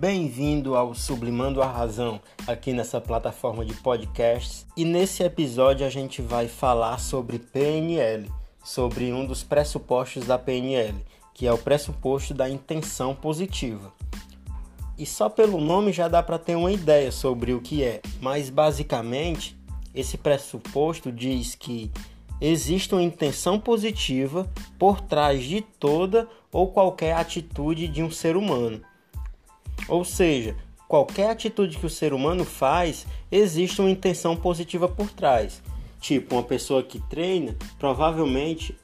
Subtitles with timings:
[0.00, 4.66] Bem-vindo ao Sublimando a Razão, aqui nessa plataforma de podcasts.
[4.74, 8.26] E nesse episódio a gente vai falar sobre PNL,
[8.64, 10.96] sobre um dos pressupostos da PNL,
[11.34, 13.92] que é o pressuposto da intenção positiva.
[14.96, 18.48] E só pelo nome já dá para ter uma ideia sobre o que é, mas
[18.48, 19.54] basicamente
[19.94, 21.92] esse pressuposto diz que
[22.40, 28.80] existe uma intenção positiva por trás de toda ou qualquer atitude de um ser humano.
[29.90, 30.56] Ou seja,
[30.88, 35.62] qualquer atitude que o ser humano faz, existe uma intenção positiva por trás.
[36.00, 38.74] Tipo, uma pessoa que treina, provavelmente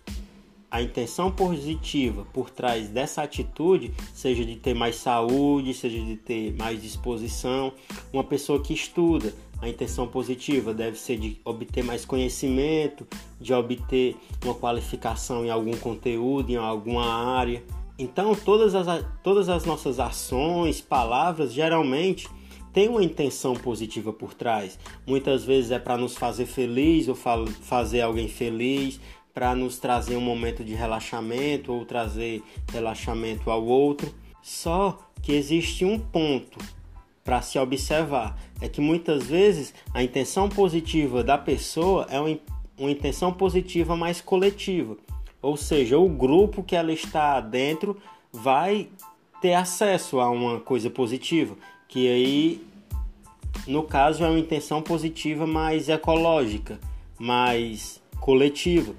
[0.70, 6.54] a intenção positiva por trás dessa atitude, seja de ter mais saúde, seja de ter
[6.54, 7.72] mais disposição.
[8.12, 9.32] Uma pessoa que estuda,
[9.62, 13.06] a intenção positiva deve ser de obter mais conhecimento,
[13.40, 17.06] de obter uma qualificação em algum conteúdo, em alguma
[17.38, 17.62] área.
[17.98, 22.28] Então, todas as, todas as nossas ações, palavras, geralmente
[22.72, 24.78] têm uma intenção positiva por trás.
[25.06, 29.00] Muitas vezes é para nos fazer feliz ou fa fazer alguém feliz,
[29.32, 34.12] para nos trazer um momento de relaxamento ou trazer relaxamento ao outro.
[34.42, 36.58] Só que existe um ponto
[37.24, 42.38] para se observar: é que muitas vezes a intenção positiva da pessoa é uma,
[42.78, 44.98] uma intenção positiva mais coletiva.
[45.46, 47.96] Ou seja, o grupo que ela está dentro
[48.32, 48.88] vai
[49.40, 51.54] ter acesso a uma coisa positiva,
[51.86, 52.66] que aí
[53.64, 56.80] no caso é uma intenção positiva mais ecológica,
[57.16, 58.92] mais coletiva.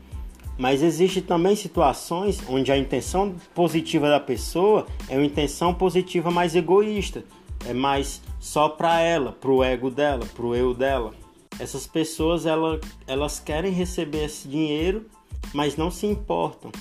[0.58, 6.56] Mas existe também situações onde a intenção positiva da pessoa é uma intenção positiva mais
[6.56, 7.25] egoísta,
[7.66, 11.14] é mais só para ela, para o ego dela, para o eu dela.
[11.59, 15.08] Essas pessoas ela, elas querem receber esse dinheiro
[15.53, 16.71] mas não se importam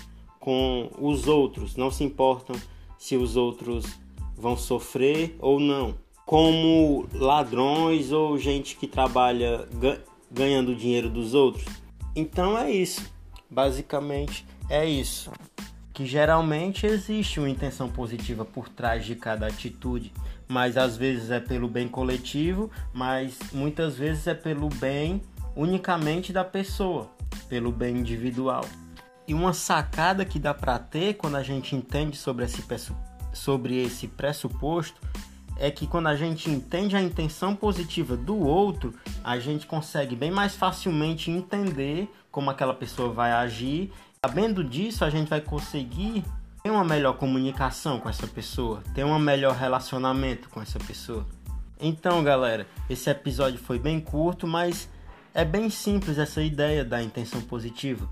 [0.41, 2.55] com os outros, não se importam
[2.99, 3.85] se os outros
[4.37, 5.95] vão sofrer ou não.
[6.25, 9.67] Como ladrões ou gente que trabalha
[10.31, 11.67] ganhando dinheiro dos outros.
[12.15, 13.13] Então é isso.
[13.49, 15.31] Basicamente é isso.
[15.93, 20.13] Que geralmente existe uma intenção positiva por trás de cada atitude,
[20.47, 25.23] mas às vezes é pelo bem coletivo, mas muitas vezes é pelo bem
[25.57, 27.16] unicamente da pessoa
[27.49, 28.65] pelo bem individual.
[29.27, 32.65] E uma sacada que dá para ter quando a gente entende sobre esse,
[33.33, 35.01] sobre esse pressuposto
[35.59, 40.31] é que quando a gente entende a intenção positiva do outro, a gente consegue bem
[40.31, 43.91] mais facilmente entender como aquela pessoa vai agir.
[44.25, 46.23] Sabendo disso, a gente vai conseguir
[46.63, 51.27] ter uma melhor comunicação com essa pessoa, ter um melhor relacionamento com essa pessoa.
[51.81, 54.89] Então, galera, esse episódio foi bem curto, mas
[55.37, 58.09] é bem simples essa ideia da intenção positiva,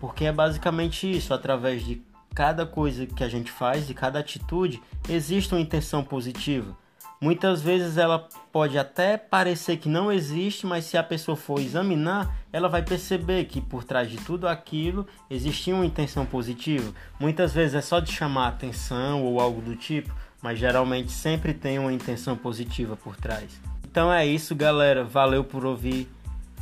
[0.00, 2.02] porque é basicamente isso, através de
[2.34, 6.74] cada coisa que a gente faz, de cada atitude, existe uma intenção positiva.
[7.20, 12.34] Muitas vezes ela pode até parecer que não existe, mas se a pessoa for examinar,
[12.50, 16.90] ela vai perceber que por trás de tudo aquilo existia uma intenção positiva.
[17.20, 21.78] Muitas vezes é só de chamar atenção ou algo do tipo, mas geralmente sempre tem
[21.78, 23.60] uma intenção positiva por trás.
[23.96, 25.04] Então é isso, galera.
[25.04, 26.06] Valeu por ouvir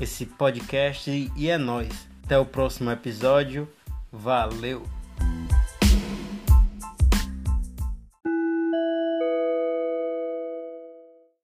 [0.01, 2.09] esse podcast e é nós.
[2.25, 3.69] Até o próximo episódio.
[4.11, 5.04] Valeu!